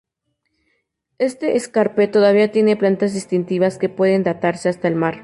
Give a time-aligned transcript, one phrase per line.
[1.19, 5.19] Este escarpe todavía tiene plantas distintivas que pueden datarse hasta el mar.